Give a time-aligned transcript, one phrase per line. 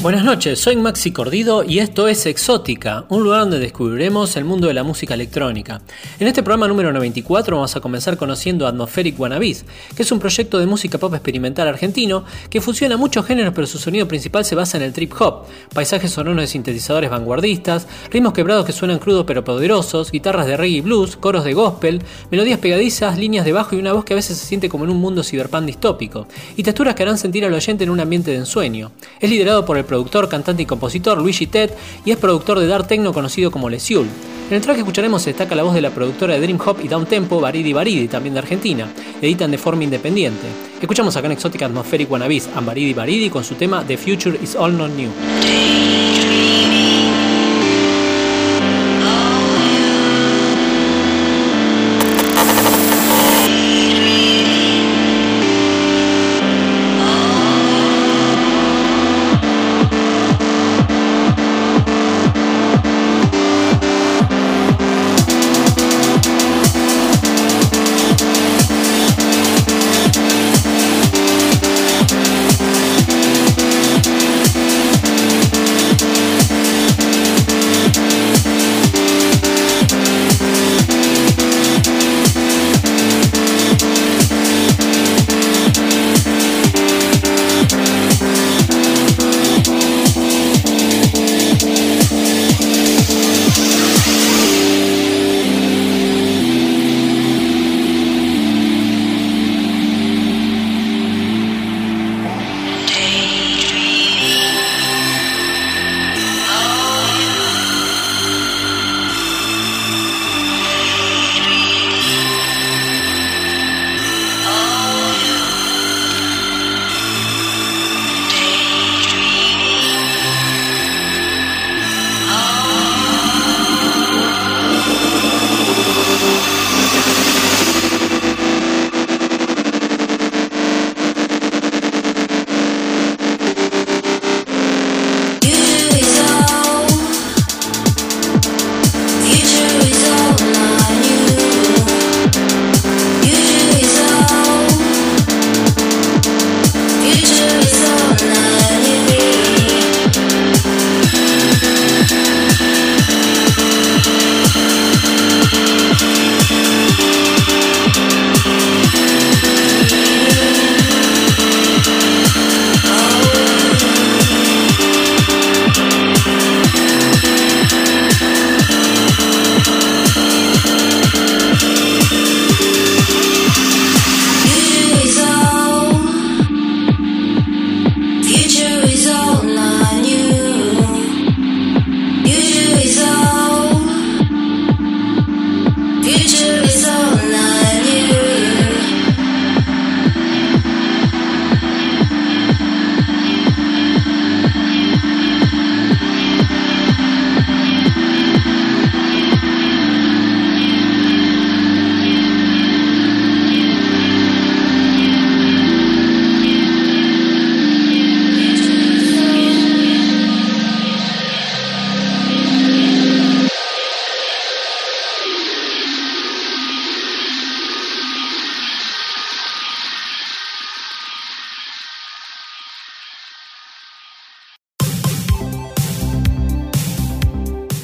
[0.00, 4.68] Buenas noches, soy Maxi Cordido y esto es Exótica, un lugar donde descubriremos el mundo
[4.68, 5.82] de la música electrónica.
[6.20, 9.64] En este programa número 94 vamos a comenzar conociendo Atmospheric Wannabes,
[9.96, 13.78] que es un proyecto de música pop experimental argentino que fusiona muchos géneros pero su
[13.78, 18.64] sonido principal se basa en el trip hop, paisajes sonoros de sintetizadores vanguardistas, ritmos quebrados
[18.64, 23.18] que suenan crudos pero poderosos, guitarras de reggae y blues, coros de gospel, melodías pegadizas,
[23.18, 25.24] líneas de bajo y una voz que a veces se siente como en un mundo
[25.24, 28.92] cyberpunk distópico, y texturas que harán sentir al oyente en un ambiente de ensueño.
[29.18, 31.70] Es liderado por el productor, cantante y compositor Luigi Ted
[32.04, 34.06] y es productor de Dark Techno conocido como Lesiul.
[34.48, 36.78] En el track que escucharemos se destaca la voz de la productora de Dream Hop
[36.82, 38.88] y Down Tempo, Baridi Baridi, también de Argentina.
[39.20, 40.46] Editan de forma independiente.
[40.80, 44.54] Escuchamos acá en Exotic Atmospheric Wannabes a Baridi Baridi con su tema The Future is
[44.54, 46.67] All Not New.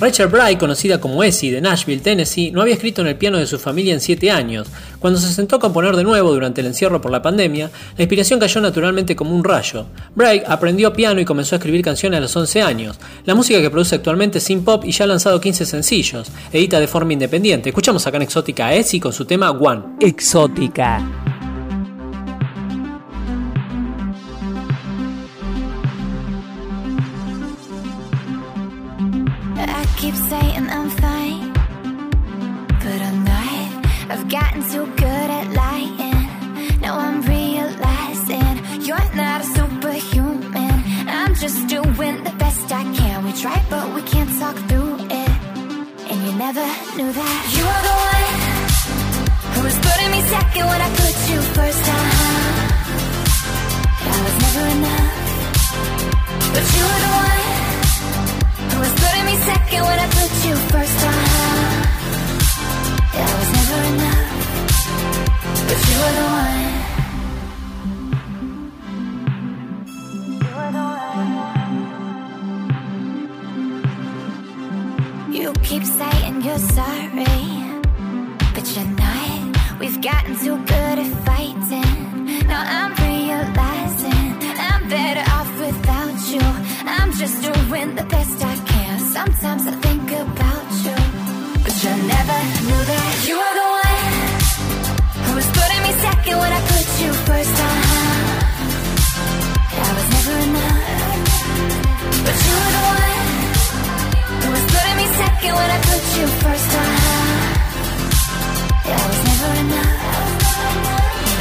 [0.00, 3.46] Rachel Bright, conocida como Essie de Nashville, Tennessee, no había escrito en el piano de
[3.46, 4.68] su familia en 7 años.
[4.98, 8.40] Cuando se sentó a componer de nuevo durante el encierro por la pandemia, la inspiración
[8.40, 9.86] cayó naturalmente como un rayo.
[10.14, 12.98] Bright aprendió piano y comenzó a escribir canciones a los 11 años.
[13.24, 16.28] La música que produce actualmente es synth pop y ya ha lanzado 15 sencillos.
[16.52, 17.70] Edita de forma independiente.
[17.70, 19.96] Escuchamos acá en Exótica a Essie con su tema One.
[20.00, 21.23] Exótica.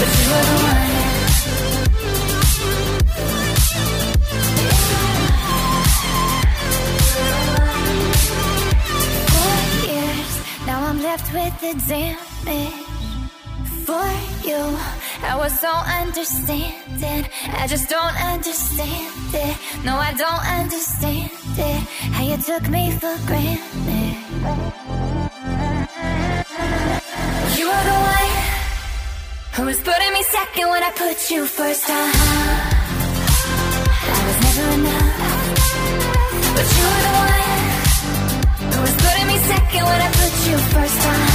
[0.04, 0.63] But you were the
[11.34, 12.74] with the damage.
[13.86, 14.08] For
[14.48, 14.62] you,
[15.24, 15.72] I was so
[16.02, 17.26] understanding.
[17.62, 19.58] I just don't understand it.
[19.84, 21.80] No, I don't understand it.
[22.16, 24.16] How you took me for granted.
[27.58, 28.32] You were the one
[29.56, 31.90] who was putting me second when I put you first.
[31.90, 32.74] Uh-huh.
[34.16, 35.14] I was never enough,
[36.56, 37.03] but you
[39.82, 41.00] when I put you first.
[41.00, 41.33] Uh-huh.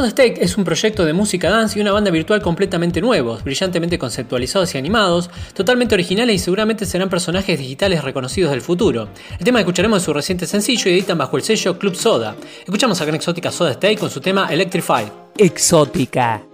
[0.00, 3.98] Soda Steak es un proyecto de música dance y una banda virtual completamente nuevos, brillantemente
[3.98, 9.10] conceptualizados y animados, totalmente originales y seguramente serán personajes digitales reconocidos del futuro.
[9.38, 12.34] El tema escucharemos es su reciente sencillo y editan bajo el sello Club Soda.
[12.64, 15.08] Escuchamos a Gran Exótica Soda Steak con su tema Electrified.
[15.36, 16.49] Exótica.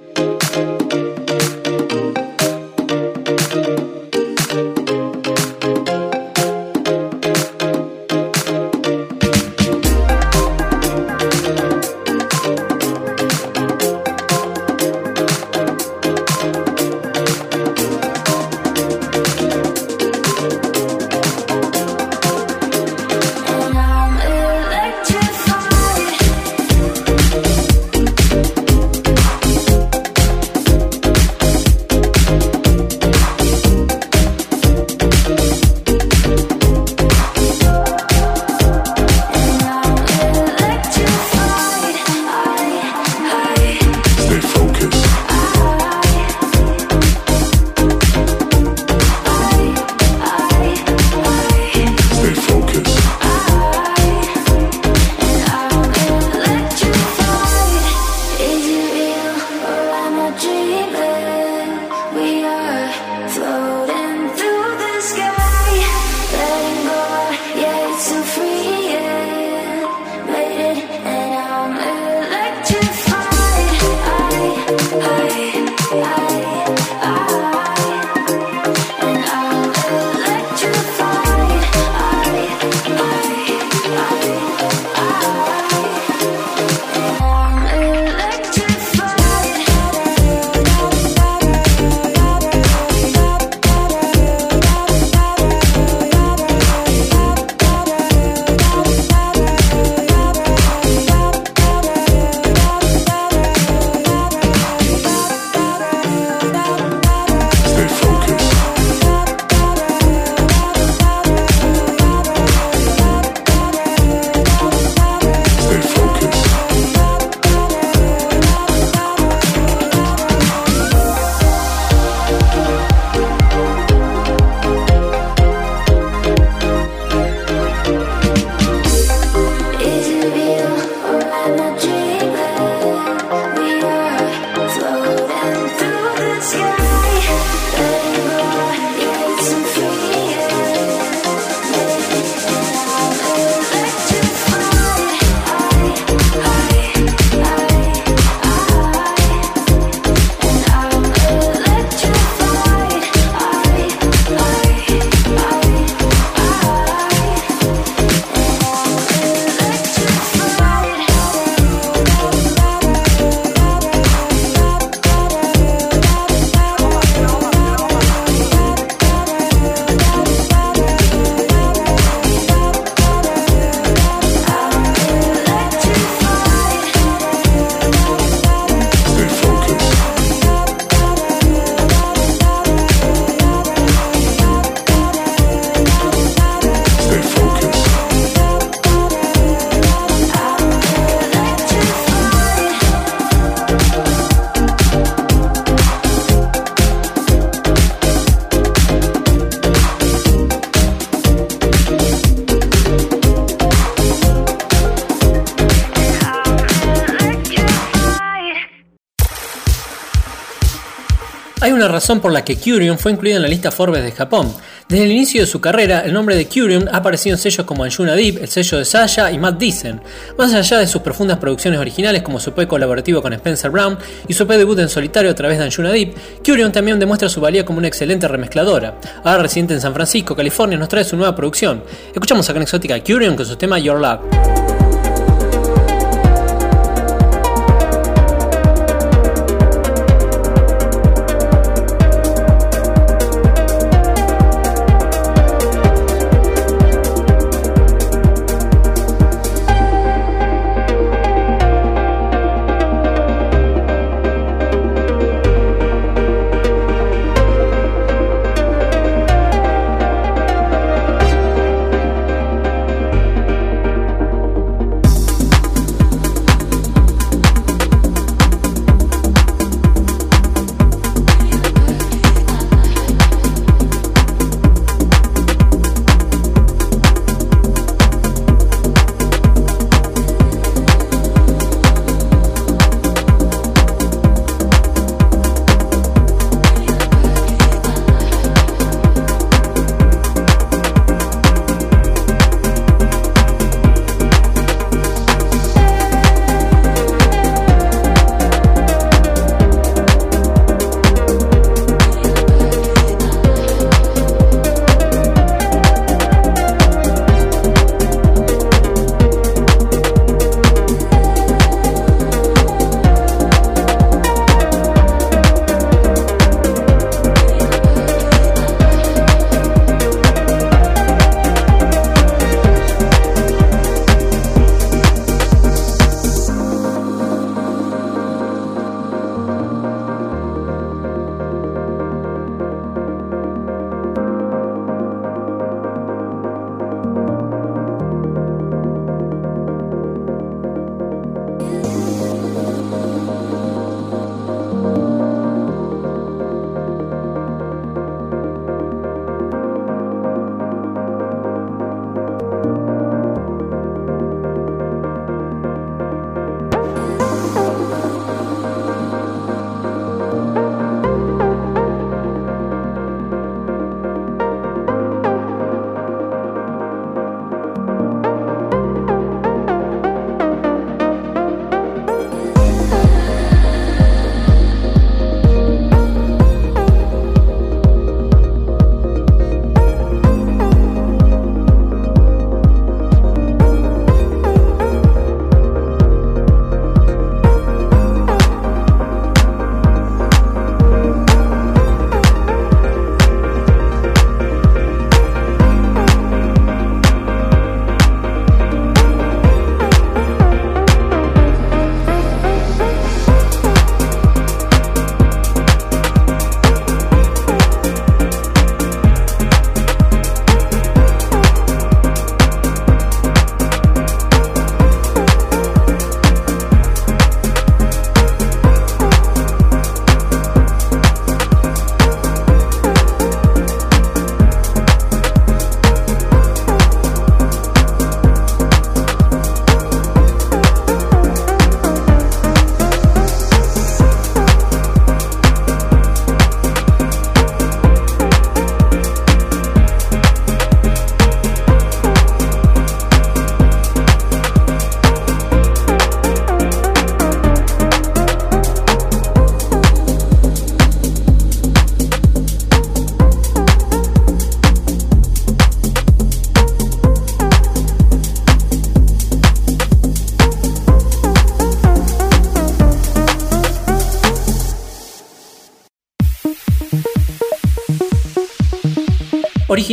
[211.88, 214.54] Razón por la que Curium fue incluido en la lista Forbes de Japón.
[214.88, 217.84] Desde el inicio de su carrera, el nombre de Curium ha aparecido en sellos como
[217.84, 220.00] Anjuna Deep, el sello de Saya y Matt Dicen.
[220.38, 224.34] Más allá de sus profundas producciones originales como su EP colaborativo con Spencer Brown y
[224.34, 226.14] su EP debut en solitario a través de Anjuna Deep,
[226.44, 228.98] Curium también demuestra su valía como una excelente remezcladora.
[229.24, 231.82] Ahora residente en San Francisco, California, nos trae su nueva producción.
[232.12, 234.55] Escuchamos a Exótica Curium con su tema Your Love.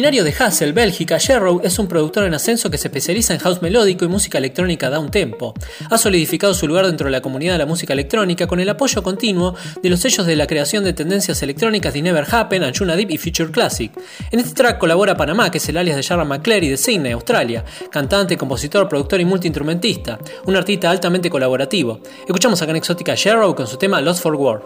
[0.04, 3.62] Originario de Hassel, Bélgica, Sherrow es un productor en ascenso que se especializa en house
[3.62, 5.54] melódico y música electrónica down tempo.
[5.90, 9.02] Ha solidificado su lugar dentro de la comunidad de la música electrónica con el apoyo
[9.02, 13.12] continuo de los sellos de la creación de tendencias electrónicas de Never Happen, Anjuna Deep
[13.12, 13.94] y Future Classic.
[14.30, 17.64] En este track colabora Panamá, que es el alias de Sharon McClary de Sydney, Australia,
[17.90, 22.02] cantante, compositor, productor y multiinstrumentista, un artista altamente colaborativo.
[22.28, 24.64] Escuchamos a en Exótica Sherrow con su tema Lost for War.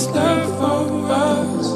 [0.00, 1.74] It's left for us.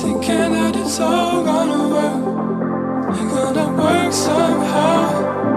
[0.00, 5.53] Thinking that it's all gonna work, it's gonna work somehow.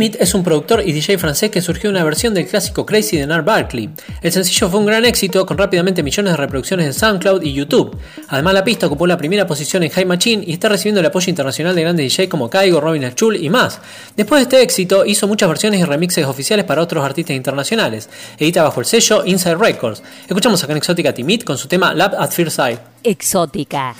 [0.00, 3.26] Timid es un productor y DJ francés que surgió una versión del clásico Crazy de
[3.26, 3.90] Nar Barkley.
[4.22, 7.98] El sencillo fue un gran éxito con rápidamente millones de reproducciones en SoundCloud y YouTube.
[8.28, 11.28] Además la pista ocupó la primera posición en High Machine y está recibiendo el apoyo
[11.28, 13.78] internacional de grandes DJ como Kaigo, Robin Schul y más.
[14.16, 18.08] Después de este éxito hizo muchas versiones y remixes oficiales para otros artistas internacionales.
[18.38, 20.02] Edita bajo el sello Inside Records.
[20.26, 22.80] Escuchamos acá en Exótica Timid con su tema Lab at First Sight.
[23.04, 23.94] Exótica.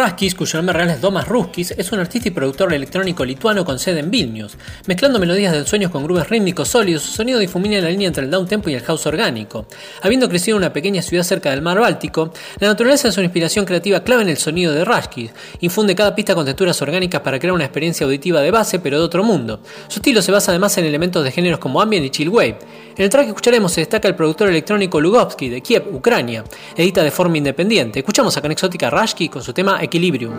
[0.00, 3.78] Raskis, cuyo nombre real es Domas Ruskis, es un artista y productor electrónico lituano con
[3.78, 4.56] sede en Vilnius.
[4.86, 8.30] Mezclando melodías de ensueños con grooves rítmicos sólidos, su sonido difumina la línea entre el
[8.30, 9.66] downtempo y el house orgánico.
[10.00, 13.66] Habiendo crecido en una pequeña ciudad cerca del mar Báltico, la naturaleza es una inspiración
[13.66, 15.32] creativa clave en el sonido de Raskis.
[15.60, 19.04] Infunde cada pista con texturas orgánicas para crear una experiencia auditiva de base, pero de
[19.04, 19.60] otro mundo.
[19.88, 22.56] Su estilo se basa además en elementos de géneros como ambient y chill wave.
[23.00, 26.44] En el track que escucharemos se destaca el productor electrónico Lugovsky de Kiev, Ucrania.
[26.76, 28.00] Edita de forma independiente.
[28.00, 30.34] Escuchamos a Exótica Rashki con su tema Equilibrium.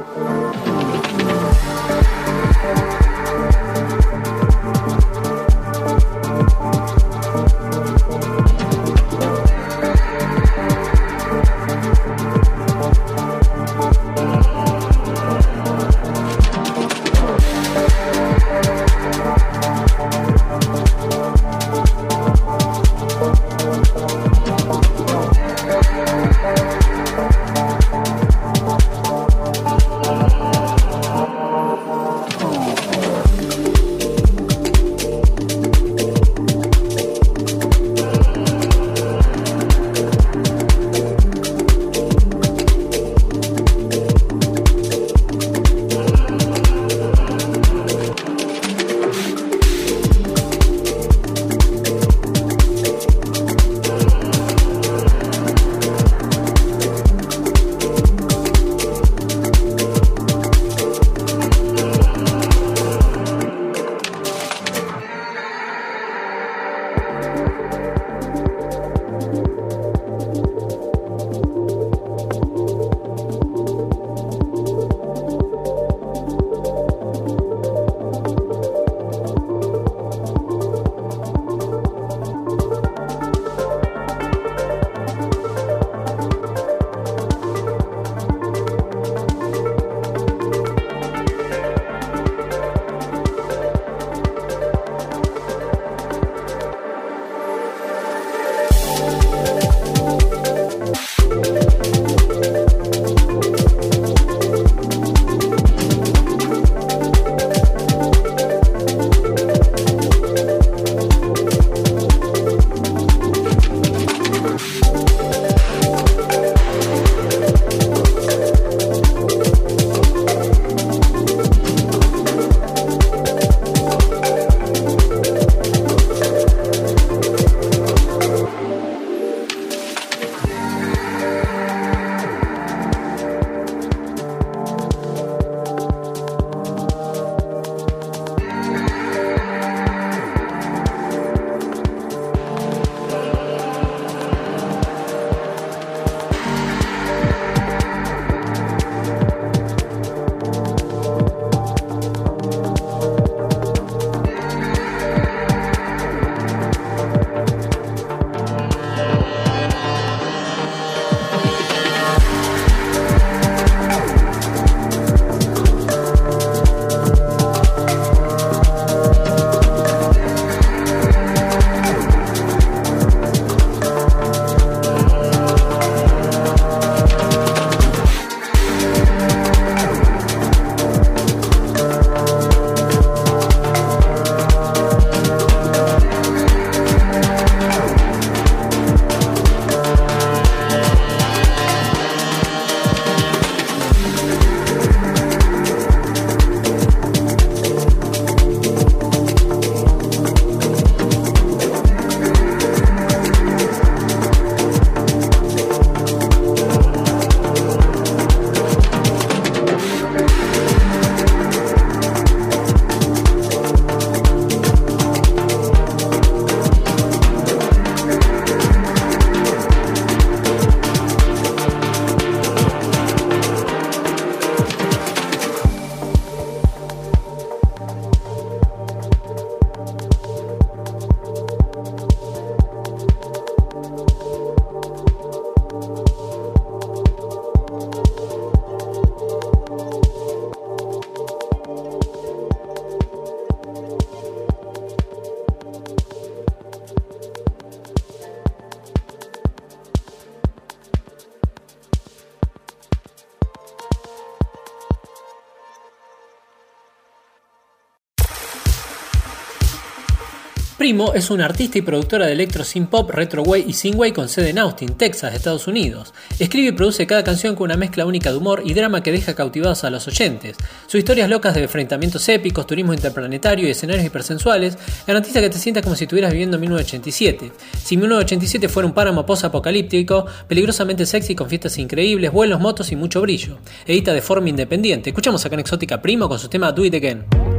[260.81, 264.49] Primo es una artista y productora de electro synth pop, retroway y synthwave con sede
[264.49, 266.11] en Austin, Texas, Estados Unidos.
[266.39, 269.35] Escribe y produce cada canción con una mezcla única de humor y drama que deja
[269.35, 270.57] cautivados a los oyentes.
[270.87, 275.83] Sus historias locas de enfrentamientos épicos, turismo interplanetario y escenarios hipersensuales garantiza que te sientas
[275.83, 277.51] como si estuvieras viviendo en 1987.
[277.79, 283.21] Si 1987 fuera un páramo post-apocalíptico, peligrosamente sexy con fiestas increíbles, vuelos, motos y mucho
[283.21, 283.59] brillo.
[283.85, 285.11] Edita de forma independiente.
[285.11, 287.50] Escuchamos acá en Exótica Primo con su tema Do It Again.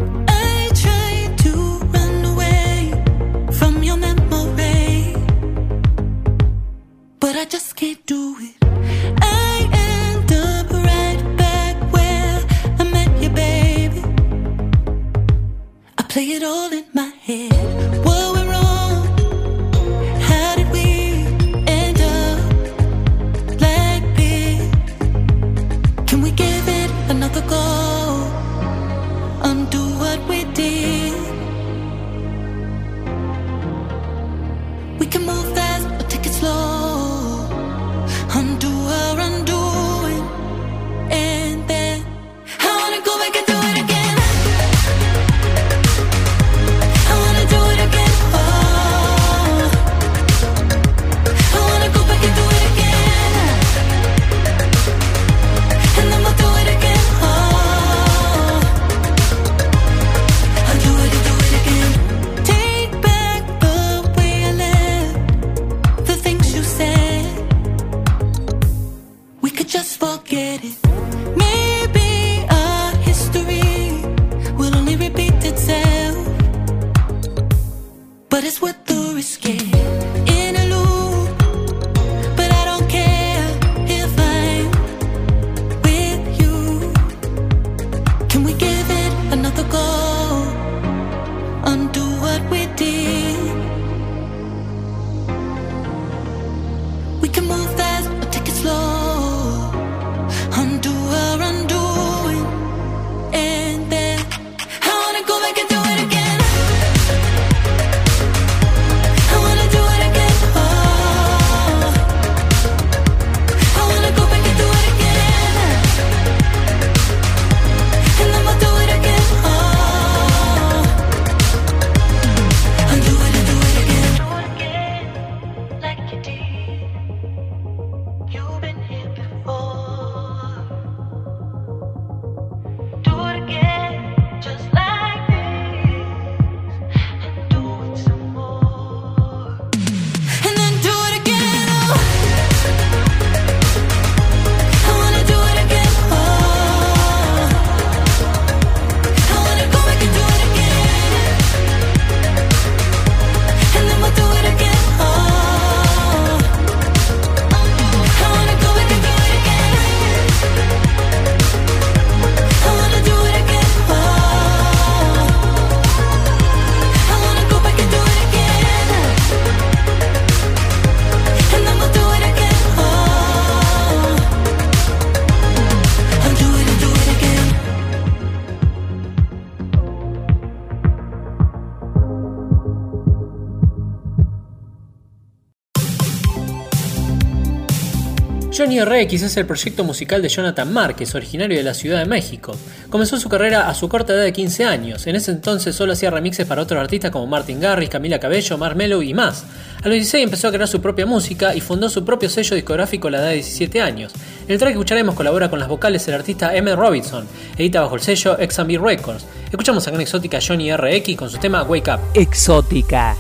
[188.55, 192.55] Johnny RX es el proyecto musical de Jonathan Márquez, originario de la Ciudad de México.
[192.91, 195.07] Comenzó su carrera a su corta edad de 15 años.
[195.07, 199.01] En ese entonces solo hacía remixes para otros artistas como Martin Garrix, Camila Cabello, Marmelo
[199.01, 199.45] y más.
[199.83, 203.09] A los 16 empezó a crear su propia música y fundó su propio sello discográfico
[203.09, 204.13] a la edad de 17 años.
[204.45, 206.77] En el track que escucharemos colabora con las vocales el artista M.
[206.77, 209.25] Robinson, edita bajo el sello XB Records.
[209.51, 212.01] Escuchamos acá en Exótica Johnny RX con su tema Wake Up.
[212.13, 213.17] Exótica.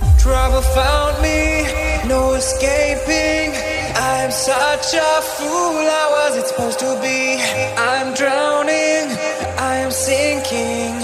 [3.94, 7.37] I'm such a fool, how was it supposed to be?
[7.76, 9.12] I'm drowning,
[9.59, 10.96] I am sinking.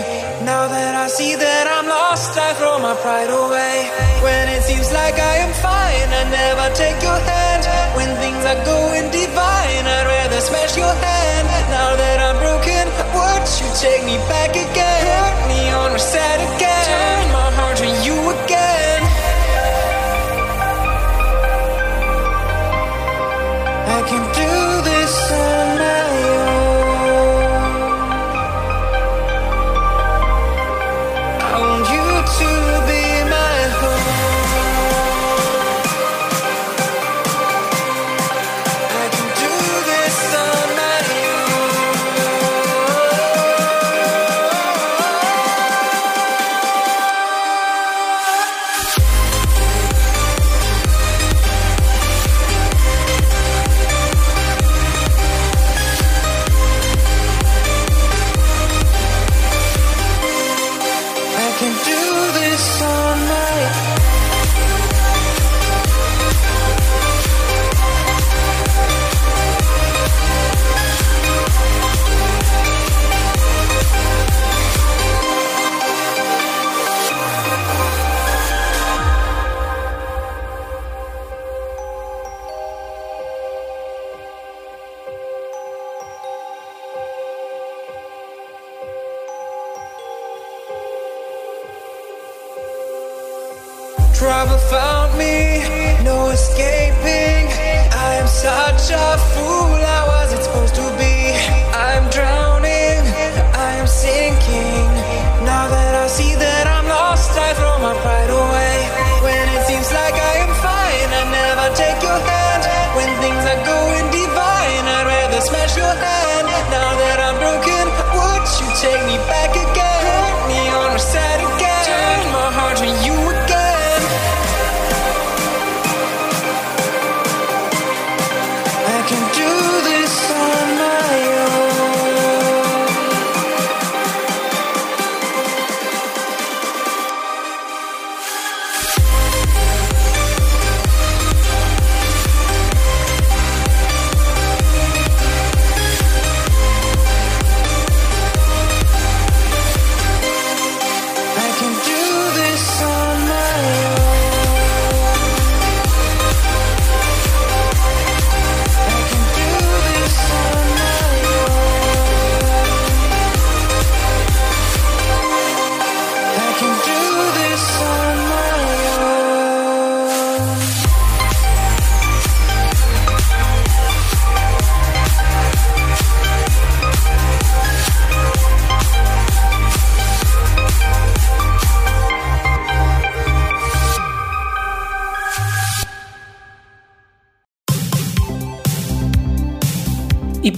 [0.45, 3.91] Now that I see that I'm lost, I throw my pride away.
[4.25, 7.63] When it seems like I am fine, I never take your hand.
[7.97, 11.45] When things are going divine, I'd rather smash your hand.
[11.69, 15.05] Now that I'm broken, would you take me back again?
[15.37, 17.18] Put me on reset again.
[24.07, 25.78] Can do this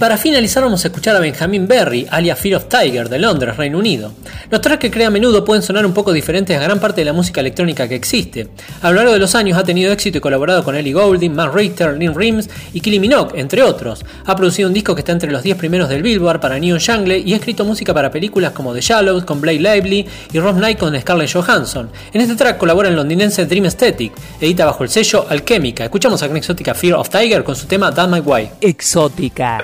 [0.01, 3.77] para finalizar vamos a escuchar a Benjamin Berry, alias Fear of Tiger, de Londres, Reino
[3.77, 4.11] Unido.
[4.49, 7.05] Los tracks que crea a menudo pueden sonar un poco diferentes a gran parte de
[7.05, 8.47] la música electrónica que existe.
[8.81, 11.53] A lo largo de los años ha tenido éxito y colaborado con Ellie Goulding, Matt
[11.53, 14.03] Richter, Lynn Rims y Kylie Minogue, entre otros.
[14.25, 17.19] Ha producido un disco que está entre los 10 primeros del Billboard para Neon Jungle
[17.19, 20.79] y ha escrito música para películas como The Shallows con Blake Lively y Rob Knight
[20.79, 21.91] con Scarlett Johansson.
[22.11, 25.83] En este track colabora el londinense Dream Aesthetic, edita bajo el sello Alchemica.
[25.83, 28.49] Escuchamos a exótica Fear of Tiger con su tema That's My Way.
[28.61, 29.63] Exótica.